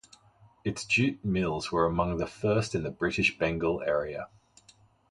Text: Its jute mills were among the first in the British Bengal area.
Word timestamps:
Its 0.63 0.83
jute 0.83 1.23
mills 1.23 1.71
were 1.71 1.85
among 1.85 2.17
the 2.17 2.25
first 2.25 2.73
in 2.73 2.81
the 2.81 2.89
British 2.89 3.37
Bengal 3.37 3.83
area. 3.83 4.29